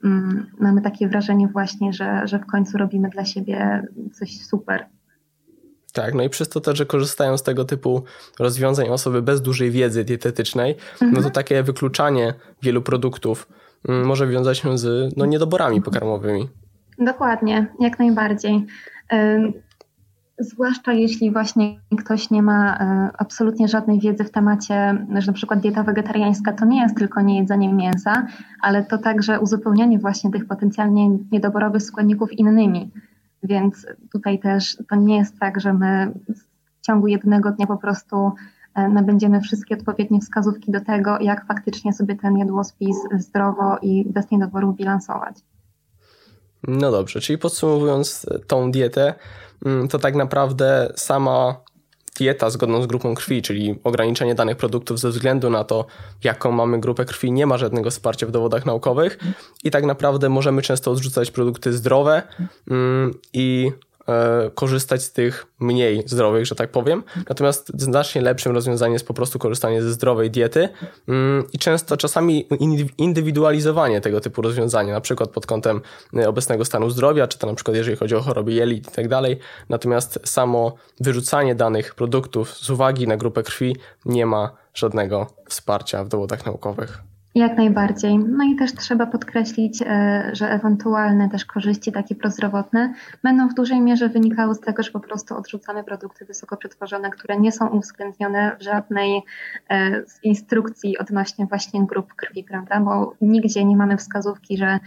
[0.04, 4.86] mm, mamy takie wrażenie właśnie, że, że w końcu robimy dla siebie coś super.
[6.00, 8.04] Tak, no i przez to też, że korzystają z tego typu
[8.40, 11.12] rozwiązań osoby bez dużej wiedzy dietetycznej, mhm.
[11.12, 11.34] no to mhm.
[11.34, 13.48] takie wykluczanie wielu produktów
[13.90, 16.50] mm, może wiązać się z no, niedoborami pokarmowymi.
[17.00, 18.66] Dokładnie, jak najbardziej.
[20.40, 25.60] Zwłaszcza jeśli właśnie ktoś nie ma e, absolutnie żadnej wiedzy w temacie, że na przykład
[25.60, 28.28] dieta wegetariańska to nie jest tylko niejedzenie mięsa,
[28.62, 32.92] ale to także uzupełnianie właśnie tych potencjalnie niedoborowych składników innymi.
[33.44, 38.32] Więc tutaj też to nie jest tak, że my w ciągu jednego dnia po prostu
[38.76, 44.32] e, nabędziemy wszystkie odpowiednie wskazówki do tego, jak faktycznie sobie ten jadłospis zdrowo i bez
[44.32, 45.36] niedoborów bilansować.
[46.68, 49.14] No dobrze, czyli podsumowując tą dietę,
[49.66, 51.56] mm, to tak naprawdę sama
[52.20, 55.86] dieta zgodną z grupą krwi, czyli ograniczenie danych produktów ze względu na to,
[56.24, 59.18] jaką mamy grupę krwi, nie ma żadnego wsparcia w dowodach naukowych
[59.64, 62.24] i tak naprawdę możemy często odrzucać produkty zdrowe
[62.72, 63.72] mm, i
[64.56, 67.04] korzystać z tych mniej zdrowych, że tak powiem.
[67.30, 70.70] Natomiast znacznie lepszym rozwiązaniem jest po prostu korzystanie ze zdrowej diety
[71.08, 72.48] mm, i często czasami
[72.98, 75.82] indywidualizowanie tego typu rozwiązania, na przykład pod kątem
[76.18, 79.08] e, obecnego stanu zdrowia, czy to na przykład jeżeli chodzi o choroby jelit i tak
[79.08, 79.40] dalej.
[79.70, 86.08] Natomiast samo wyrzucanie danych produktów z uwagi na grupę krwi nie ma żadnego wsparcia w
[86.08, 87.09] dowodach naukowych.
[87.36, 88.20] Jak najbardziej.
[88.20, 93.82] No i też trzeba podkreślić, e, że ewentualne też korzyści takie prozdrowotne będą w dużej
[93.82, 98.56] mierze wynikały z tego, że po prostu odrzucamy produkty wysoko przetworzone, które nie są uwzględnione
[98.60, 99.22] w żadnej
[99.70, 102.80] e, z instrukcji odnośnie właśnie grup krwi, prawda?
[102.80, 104.80] Bo nigdzie nie mamy wskazówki, że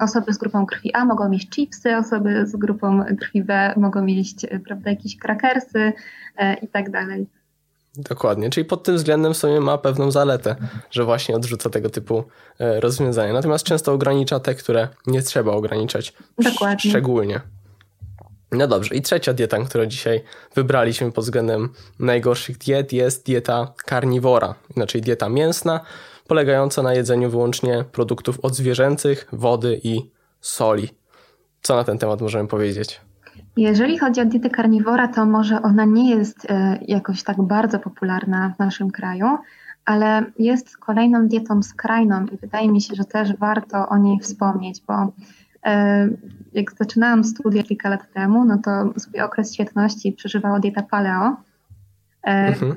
[0.00, 4.46] osoby z grupą krwi A mogą mieć chipsy, osoby z grupą krwi B mogą mieć,
[4.64, 5.92] prawda, jakieś krakersy
[6.36, 7.39] e, i tak dalej.
[7.96, 10.56] Dokładnie, czyli pod tym względem sobie ma pewną zaletę,
[10.90, 12.24] że właśnie odrzuca tego typu
[12.58, 13.32] e, rozwiązania.
[13.32, 16.12] Natomiast często ogranicza te, które nie trzeba ograniczać.
[16.38, 16.90] Dokładnie.
[16.90, 17.40] Szczególnie.
[18.52, 20.24] No dobrze, i trzecia dieta, którą dzisiaj
[20.54, 25.80] wybraliśmy pod względem najgorszych diet, jest dieta karniwora, inaczej dieta mięsna,
[26.26, 30.88] polegająca na jedzeniu wyłącznie produktów odzwierzęcych, wody i soli.
[31.62, 33.00] Co na ten temat możemy powiedzieć?
[33.56, 38.52] Jeżeli chodzi o dietę karniwora, to może ona nie jest e, jakoś tak bardzo popularna
[38.56, 39.26] w naszym kraju,
[39.84, 44.82] ale jest kolejną dietą skrajną i wydaje mi się, że też warto o niej wspomnieć,
[44.86, 45.12] bo
[45.66, 46.08] e,
[46.52, 51.36] jak zaczynałam studia kilka lat temu, no to swój okres świetności przeżywała dieta paleo.
[52.24, 52.74] E, mhm.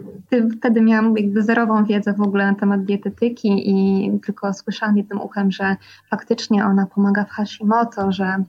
[0.57, 5.51] Wtedy miałam jakby zerową wiedzę w ogóle na temat dietetyki i tylko słyszałam jednym uchem,
[5.51, 5.75] że
[6.09, 8.43] faktycznie ona pomaga w Hashimoto, że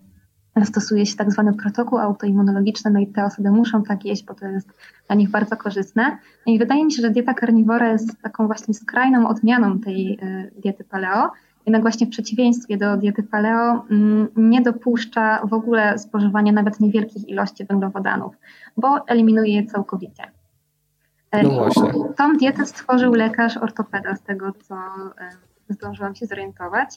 [0.63, 4.47] stosuje się tak zwany protokół autoimmunologiczny, no i te osoby muszą tak jeść, bo to
[4.47, 4.69] jest
[5.07, 6.19] dla nich bardzo korzystne.
[6.47, 10.51] No I wydaje mi się, że dieta karniwora jest taką właśnie skrajną odmianą tej e,
[10.61, 11.31] diety paleo.
[11.67, 17.29] Jednak właśnie w przeciwieństwie do diety paleo mm, nie dopuszcza w ogóle spożywania nawet niewielkich
[17.29, 18.37] ilości węglowodanów,
[18.77, 20.23] bo eliminuje je całkowicie.
[21.43, 21.93] No właśnie.
[22.17, 26.89] Tą dietę stworzył lekarz ortopeda, z tego co e, zdążyłam się zorientować,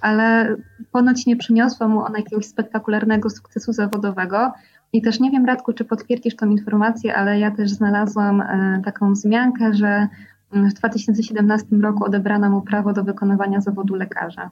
[0.00, 0.56] ale
[0.92, 4.52] ponoć nie przyniosła mu ona jakiegoś spektakularnego sukcesu zawodowego.
[4.92, 9.12] I też nie wiem, Radku, czy potwierdzisz tą informację, ale ja też znalazłam e, taką
[9.12, 10.08] wzmiankę, że
[10.52, 14.50] w 2017 roku odebrano mu prawo do wykonywania zawodu lekarza.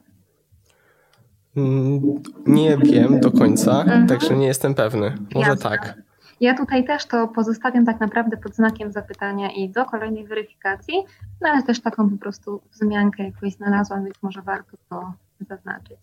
[1.57, 2.01] Mm,
[2.47, 4.07] nie wiem do końca, mhm.
[4.07, 5.11] także nie jestem pewny.
[5.35, 5.69] Może Jasne.
[5.69, 6.06] tak.
[6.41, 10.93] Ja tutaj też to pozostawiam tak naprawdę pod znakiem zapytania i do kolejnej weryfikacji,
[11.41, 15.13] no ale też taką po prostu wzmiankę jakoś znalazłam, więc może warto to
[15.49, 15.97] zaznaczyć.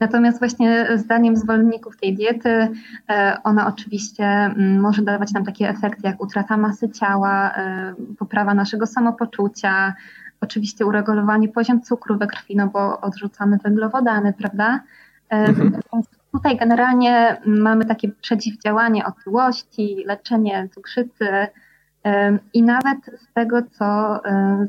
[0.00, 2.68] Natomiast właśnie zdaniem zwolenników tej diety,
[3.10, 8.54] e, ona oczywiście mm, może dawać nam takie efekty jak utrata masy ciała, e, poprawa
[8.54, 9.94] naszego samopoczucia,
[10.40, 14.80] oczywiście uregulowanie poziom cukru we krwi, no bo odrzucamy węglowodany, prawda?
[15.30, 15.80] E, mhm.
[16.32, 21.46] Tutaj generalnie mamy takie przeciwdziałanie otyłości, leczenie cukrzycy
[22.52, 24.20] i nawet z tego, co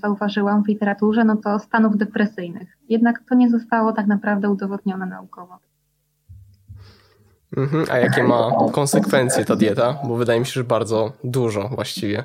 [0.01, 2.77] zauważyłam w literaturze, no to stanów depresyjnych.
[2.89, 5.57] Jednak to nie zostało tak naprawdę udowodnione naukowo.
[7.57, 9.97] Mhm, a jakie ma konsekwencje ta dieta?
[10.07, 12.23] Bo wydaje mi się, że bardzo dużo właściwie.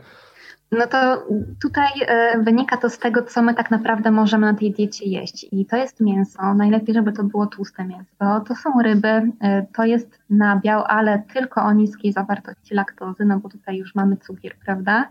[0.73, 1.27] No to
[1.63, 5.47] tutaj e, wynika to z tego, co my tak naprawdę możemy na tej diecie jeść.
[5.53, 6.55] I to jest mięso.
[6.55, 8.41] Najlepiej, żeby to było tłuste mięso.
[8.49, 13.49] To są ryby, e, to jest nabiał, ale tylko o niskiej zawartości laktozy, no bo
[13.49, 15.09] tutaj już mamy cukier, prawda?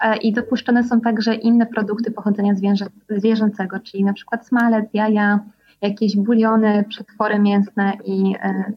[0.00, 5.40] E, I dopuszczone są także inne produkty pochodzenia zwierzę, zwierzęcego, czyli na przykład smalec, jaja,
[5.82, 8.34] jakieś buliony, przetwory mięsne i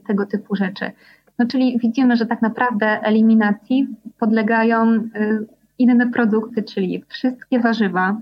[0.08, 0.92] tego typu rzeczy.
[1.40, 3.88] No czyli widzimy, że tak naprawdę eliminacji
[4.20, 5.10] podlegają
[5.80, 8.18] inne produkty, czyli wszystkie warzywa,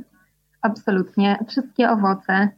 [0.61, 2.49] absolutnie, wszystkie owoce,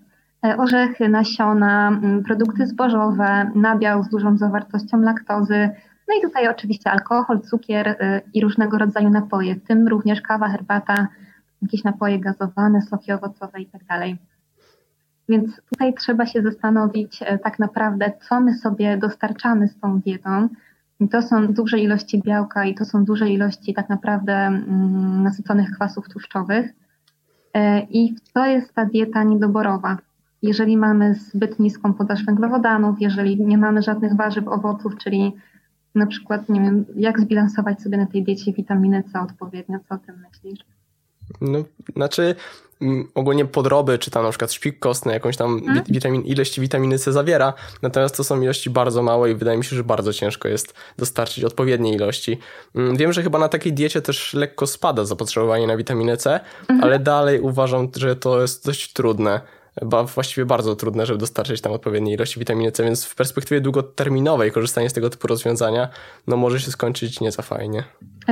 [0.46, 5.70] e, orzechy, nasiona, produkty zbożowe, nabiał z dużą zawartością laktozy,
[6.08, 10.50] no i tutaj oczywiście alkohol, cukier e, i różnego rodzaju napoje, w tym również kawa,
[10.50, 11.08] herbata,
[11.62, 13.86] jakieś napoje gazowane, soki owocowe itd.
[13.88, 14.10] Tak
[15.30, 20.50] Więc tutaj trzeba się zastanowić e, tak naprawdę, co my sobie dostarczamy z tą dietą,
[21.12, 26.10] to są duże ilości białka i to są duże ilości tak naprawdę mm, nasyconych kwasów
[26.10, 26.74] tłuszczowych.
[27.54, 29.98] E, I to jest ta dieta niedoborowa.
[30.42, 35.34] Jeżeli mamy zbyt niską podaż węglowodanów, jeżeli nie mamy żadnych warzyw, owoców, czyli
[35.96, 39.98] na przykład, nie wiem, jak zbilansować sobie na tej diecie witaminy C odpowiednio, co o
[39.98, 40.60] tym myślisz?
[41.42, 41.64] No,
[41.96, 42.36] znaczy
[43.16, 45.84] ogólnie podroby, czy tam na przykład szpik kostny, jakąś tam hmm?
[45.90, 49.76] witamin, ilości witaminy C zawiera, natomiast to są ilości bardzo małe i wydaje mi się,
[49.76, 52.38] że bardzo ciężko jest dostarczyć odpowiedniej ilości.
[52.76, 56.84] Mm, wiem, że chyba na takiej diecie też lekko spada zapotrzebowanie na witaminę C, hmm.
[56.84, 59.42] ale dalej uważam, że to jest dość trudne
[60.16, 64.90] właściwie bardzo trudne, żeby dostarczyć tam odpowiedniej ilości witaminy C, więc w perspektywie długoterminowej korzystanie
[64.90, 65.88] z tego typu rozwiązania
[66.28, 67.84] no może się skończyć nie za fajnie.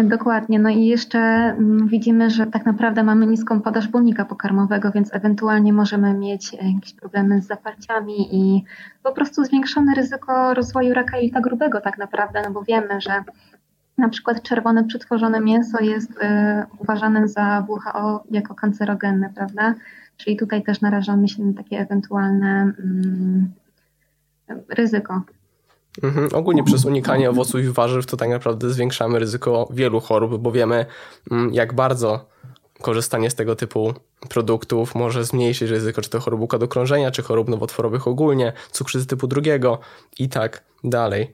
[0.04, 5.14] Dokładnie, no i jeszcze mm, widzimy, że tak naprawdę mamy niską podaż błonnika pokarmowego, więc
[5.14, 8.64] ewentualnie możemy mieć e, jakieś problemy z zaparciami i
[9.04, 13.24] po prostu zwiększone ryzyko rozwoju raka jelita grubego tak naprawdę, no bo wiemy, że
[13.98, 16.16] na przykład czerwone przetworzone mięso jest y,
[16.80, 19.74] uważane za WHO jako kancerogenne, prawda?
[20.17, 23.51] Czyli tutaj też narażamy się na takie ewentualne mm,
[24.69, 25.21] ryzyko.
[26.04, 26.30] Mhm.
[26.34, 30.86] Ogólnie przez unikanie owoców i warzyw to tak naprawdę zwiększamy ryzyko wielu chorób, bo wiemy
[31.32, 32.25] mm, jak bardzo
[32.82, 33.93] korzystanie z tego typu
[34.30, 39.28] produktów może zmniejszyć ryzyko czy to chorób układu krążenia, czy chorób nowotworowych ogólnie, cukrzycy typu
[39.28, 39.80] drugiego
[40.19, 41.34] i tak dalej.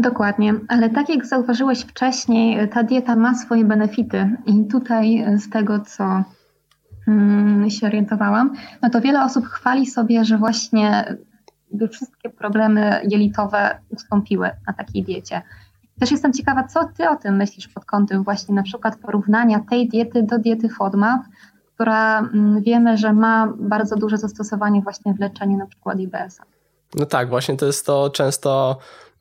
[0.00, 5.80] Dokładnie, ale tak jak zauważyłeś wcześniej, ta dieta ma swoje benefity i tutaj z tego,
[5.80, 6.24] co
[7.68, 11.16] się orientowałam, no to wiele osób chwali sobie, że właśnie
[11.92, 15.42] wszystkie problemy jelitowe ustąpiły na takiej diecie.
[16.00, 19.88] Też jestem ciekawa, co ty o tym myślisz pod kątem właśnie na przykład porównania tej
[19.88, 21.22] diety do diety FODMAP,
[21.74, 26.44] która mm, wiemy, że ma bardzo duże zastosowanie właśnie w leczeniu na przykład IBS-a.
[26.94, 29.13] No tak, właśnie to jest to często Mm,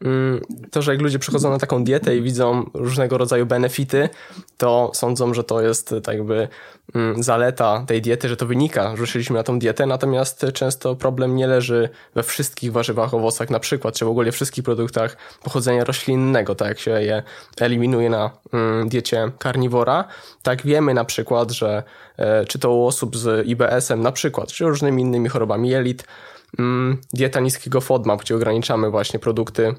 [0.72, 4.10] to, że jak ludzie przychodzą na taką dietę i widzą różnego rodzaju benefity,
[4.58, 6.48] to sądzą, że to jest tak jakby
[6.96, 11.48] mm, zaleta tej diety, że to wynika, ruszyliśmy na tą dietę, natomiast często problem nie
[11.48, 16.68] leży we wszystkich warzywach, owocach na przykład, czy w ogóle wszystkich produktach pochodzenia roślinnego, tak
[16.68, 17.24] jak się je
[17.60, 20.08] eliminuje na mm, diecie karniwora.
[20.42, 21.84] Tak wiemy na przykład, że
[22.18, 26.04] e, czy to u osób z IBS-em na przykład, czy różnymi innymi chorobami jelit,
[27.14, 29.76] dieta niskiego FODMAP, gdzie ograniczamy właśnie produkty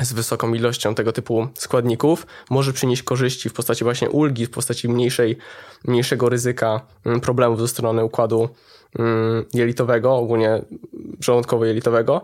[0.00, 4.88] z wysoką ilością tego typu składników może przynieść korzyści w postaci właśnie ulgi, w postaci
[4.88, 5.38] mniejszej,
[5.84, 8.48] mniejszego ryzyka mm, problemów ze strony układu
[8.98, 10.62] mm, jelitowego, ogólnie
[11.20, 12.20] żołądkowo-jelitowego,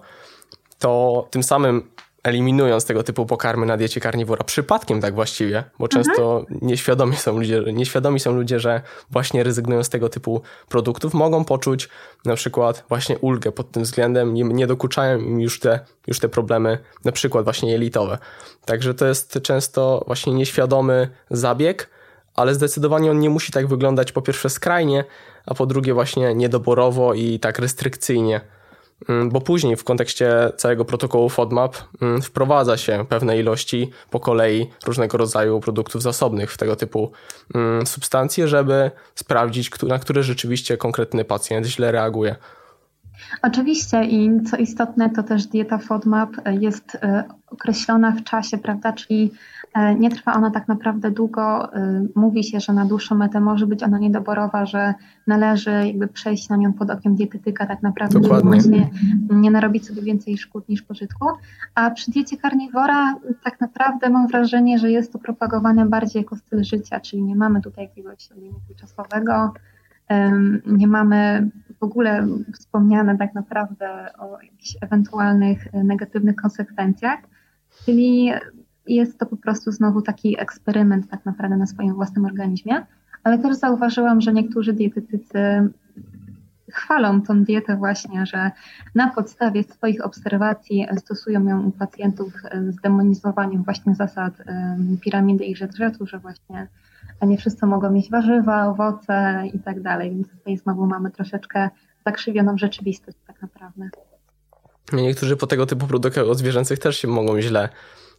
[0.79, 1.91] to tym samym
[2.23, 6.05] eliminując tego typu pokarmy na diecie karniwora, przypadkiem tak właściwie, bo mhm.
[6.05, 11.45] często nieświadomi są, ludzie, nieświadomi są ludzie, że właśnie rezygnują z tego typu produktów, mogą
[11.45, 11.89] poczuć
[12.25, 16.29] na przykład właśnie ulgę pod tym względem, nie, nie dokuczają im już te, już te
[16.29, 18.19] problemy, na przykład właśnie jelitowe.
[18.65, 21.91] Także to jest często właśnie nieświadomy zabieg,
[22.35, 25.05] ale zdecydowanie on nie musi tak wyglądać po pierwsze skrajnie,
[25.47, 28.41] a po drugie właśnie niedoborowo i tak restrykcyjnie
[29.31, 35.19] bo później w kontekście całego protokołu FODMAP mm, wprowadza się pewne ilości po kolei różnego
[35.19, 37.13] rodzaju produktów zasobnych w tego typu
[37.55, 42.37] mm, substancje, żeby sprawdzić, na które rzeczywiście konkretny pacjent źle reaguje.
[43.43, 46.31] Oczywiście i co istotne, to też dieta FODMAP
[46.61, 49.31] jest e, określona w czasie, prawda, czyli
[49.99, 51.75] nie trwa ona tak naprawdę długo.
[51.75, 54.95] E, mówi się, że na dłuższą metę może być ona niedoborowa, że
[55.27, 58.61] należy jakby przejść na nią pod okiem dietetyka tak naprawdę, Dokładnie.
[58.61, 58.91] żeby właśnie
[59.31, 61.27] nie narobić sobie więcej szkód niż pożytku.
[61.75, 63.15] A przy diecie karniwora
[63.45, 67.61] tak naprawdę mam wrażenie, że jest to propagowane bardziej jako styl życia, czyli nie mamy
[67.61, 69.53] tutaj jakiegoś limitu czasowego,
[70.67, 73.89] nie mamy w ogóle wspomniane tak naprawdę
[74.19, 77.19] o jakichś ewentualnych negatywnych konsekwencjach,
[77.85, 78.33] czyli
[78.89, 82.87] jest to po prostu znowu taki eksperyment tak naprawdę na swoim własnym organizmie,
[83.25, 85.39] ale też zauważyłam, że niektórzy dietetycy
[86.73, 88.51] chwalą tą dietę właśnie, że
[88.95, 92.33] na podstawie swoich obserwacji stosują ją u pacjentów
[92.69, 94.35] z demonizowaniem właśnie zasad
[95.01, 96.69] piramidy i rzetrzetu, że właśnie
[97.23, 101.71] nie wszyscy mogą mieć warzywa, owoce i tak dalej, więc tutaj znowu mamy troszeczkę
[102.07, 103.89] zakrzywioną rzeczywistość tak naprawdę.
[104.93, 107.69] Niektórzy po tego typu produktach od zwierzęcych też się mogą źle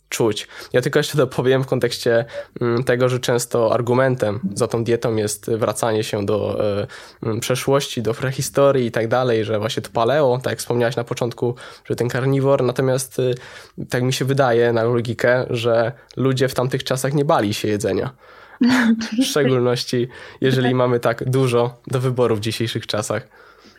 [0.09, 0.47] czuć.
[0.73, 2.25] Ja tylko jeszcze dopowiem w kontekście
[2.61, 6.87] mm, tego, że często argumentem za tą dietą jest wracanie się do e,
[7.23, 11.03] mm, przeszłości, do prehistorii i tak dalej, że właśnie to paleo, tak jak wspomniałeś na
[11.03, 13.35] początku, że ten karniwor, natomiast y,
[13.89, 18.11] tak mi się wydaje na logikę, że ludzie w tamtych czasach nie bali się jedzenia.
[19.21, 20.07] W szczególności,
[20.41, 23.27] jeżeli mamy tak dużo do wyboru w dzisiejszych czasach.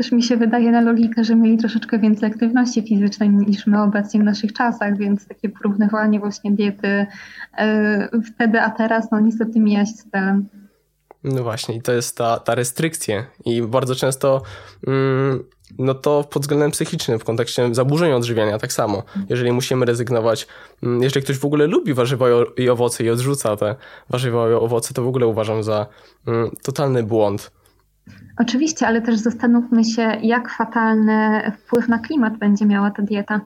[0.01, 4.21] Też mi się wydaje na logikę, że mieli troszeczkę więcej aktywności fizycznej niż my obecnie
[4.21, 7.07] w naszych czasach, więc takie porównywanie właśnie diety
[8.13, 10.49] yy, wtedy, a teraz, no niestety mija się z celem.
[11.25, 13.25] No właśnie, i to jest ta, ta restrykcja.
[13.45, 14.43] I bardzo często
[14.87, 15.45] mm,
[15.79, 19.03] no to pod względem psychicznym, w kontekście zaburzeń odżywiania tak samo.
[19.29, 20.47] Jeżeli musimy rezygnować,
[20.83, 23.77] mm, jeżeli ktoś w ogóle lubi warzywa i owoce i odrzuca te
[24.11, 25.87] warzywa i owoce, to w ogóle uważam za
[26.27, 27.60] mm, totalny błąd.
[28.39, 33.41] Oczywiście, ale też zastanówmy się, jak fatalny wpływ na klimat będzie miała ta dieta.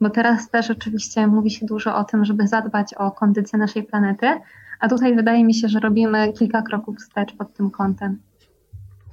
[0.00, 4.26] Bo teraz też oczywiście mówi się dużo o tym, żeby zadbać o kondycję naszej planety,
[4.80, 8.18] a tutaj wydaje mi się, że robimy kilka kroków wstecz pod tym kątem.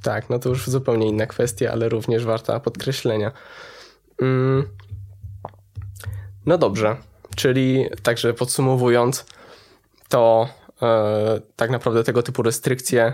[0.04, 3.32] Tak, no to już zupełnie inna kwestia, ale również warta podkreślenia.
[4.22, 4.63] Mm.
[6.46, 6.96] No dobrze,
[7.36, 9.26] czyli także podsumowując,
[10.10, 10.48] to
[10.82, 13.13] e, tak naprawdę tego typu restrykcje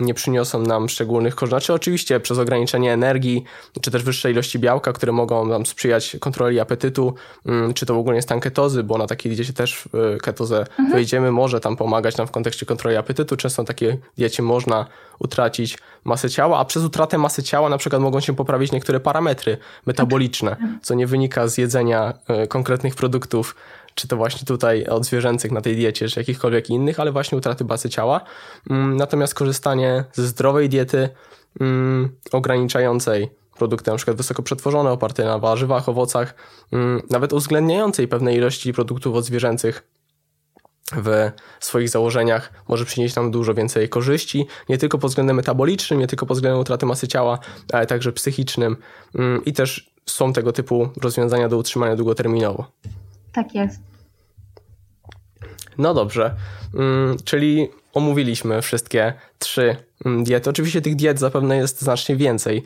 [0.00, 1.48] nie przyniosą nam szczególnych korzyści.
[1.48, 3.44] Znaczy, oczywiście przez ograniczenie energii,
[3.80, 7.14] czy też wyższe ilości białka, które mogą nam sprzyjać kontroli apetytu,
[7.46, 10.58] mm, czy to w ogóle jest stan ketozy, bo na takiej diecie też e, ketozę
[10.58, 10.92] mhm.
[10.92, 13.36] wejdziemy, może tam pomagać nam w kontekście kontroli apetytu.
[13.36, 14.86] Często na takiej diecie można
[15.18, 19.58] utracić masę ciała, a przez utratę masy ciała na przykład mogą się poprawić niektóre parametry
[19.86, 20.78] metaboliczne, mhm.
[20.82, 23.54] co nie wynika z jedzenia e, konkretnych produktów
[23.98, 27.64] czy to właśnie tutaj od zwierzęcych na tej diecie, czy jakichkolwiek innych, ale właśnie utraty
[27.64, 28.20] basy ciała.
[28.70, 31.08] Mm, natomiast korzystanie ze zdrowej diety,
[31.60, 36.34] mm, ograniczającej produkty na przykład wysoko przetworzone, oparte na warzywach, owocach,
[36.72, 39.88] mm, nawet uwzględniającej pewnej ilości produktów odzwierzęcych
[40.92, 41.30] w
[41.60, 46.26] swoich założeniach może przynieść nam dużo więcej korzyści, nie tylko pod względem metabolicznym, nie tylko
[46.26, 47.38] pod względem utraty masy ciała,
[47.72, 48.76] ale także psychicznym
[49.46, 52.64] i też są tego typu rozwiązania do utrzymania długoterminowo.
[53.32, 53.87] Tak jest.
[55.78, 56.34] No dobrze,
[56.74, 60.50] mm, czyli omówiliśmy wszystkie trzy mm, diety.
[60.50, 62.62] Oczywiście tych diet zapewne jest znacznie więcej.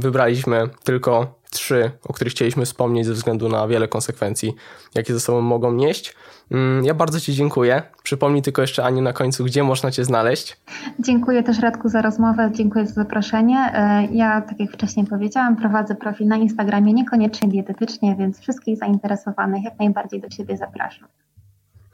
[0.00, 4.54] Wybraliśmy tylko trzy, o których chcieliśmy wspomnieć ze względu na wiele konsekwencji,
[4.94, 6.14] jakie ze sobą mogą nieść.
[6.50, 7.82] Mm, ja bardzo Ci dziękuję.
[8.02, 10.56] Przypomnij tylko jeszcze Aniu na końcu, gdzie można Cię znaleźć.
[10.98, 13.70] Dziękuję też Radku za rozmowę, dziękuję za zaproszenie.
[13.74, 19.64] E, ja, tak jak wcześniej powiedziałam, prowadzę profil na Instagramie, niekoniecznie dietetycznie, więc wszystkich zainteresowanych
[19.64, 21.08] jak najbardziej do siebie zapraszam.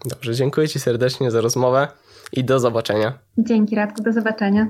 [0.04, 1.88] Dobrze, dziękuję Ci serdecznie za rozmowę
[2.32, 3.18] i do zobaczenia.
[3.38, 4.66] Dzięki Radku, do zobaczenia.